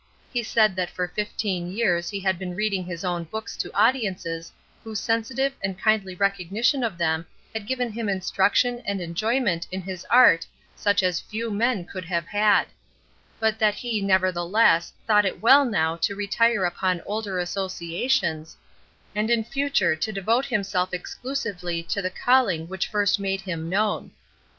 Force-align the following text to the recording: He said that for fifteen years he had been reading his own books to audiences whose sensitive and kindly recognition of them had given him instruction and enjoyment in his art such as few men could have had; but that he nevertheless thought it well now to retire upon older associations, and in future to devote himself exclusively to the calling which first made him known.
He 0.33 0.41
said 0.41 0.75
that 0.77 0.89
for 0.89 1.07
fifteen 1.07 1.69
years 1.71 2.09
he 2.09 2.19
had 2.21 2.39
been 2.39 2.55
reading 2.55 2.83
his 2.85 3.05
own 3.05 3.23
books 3.25 3.55
to 3.57 3.71
audiences 3.77 4.51
whose 4.83 4.99
sensitive 4.99 5.53
and 5.63 5.77
kindly 5.79 6.15
recognition 6.15 6.83
of 6.83 6.97
them 6.97 7.23
had 7.53 7.67
given 7.67 7.91
him 7.91 8.09
instruction 8.09 8.81
and 8.87 8.99
enjoyment 8.99 9.67
in 9.71 9.79
his 9.83 10.03
art 10.09 10.47
such 10.75 11.03
as 11.03 11.19
few 11.19 11.51
men 11.51 11.85
could 11.85 12.03
have 12.05 12.25
had; 12.25 12.65
but 13.39 13.59
that 13.59 13.75
he 13.75 14.01
nevertheless 14.01 14.91
thought 15.05 15.23
it 15.23 15.39
well 15.39 15.63
now 15.65 15.95
to 15.97 16.15
retire 16.15 16.65
upon 16.65 17.03
older 17.05 17.37
associations, 17.37 18.57
and 19.13 19.29
in 19.29 19.43
future 19.43 19.95
to 19.95 20.11
devote 20.11 20.45
himself 20.45 20.95
exclusively 20.95 21.83
to 21.83 22.01
the 22.01 22.09
calling 22.09 22.67
which 22.67 22.87
first 22.87 23.19
made 23.19 23.41
him 23.41 23.69
known. 23.69 24.09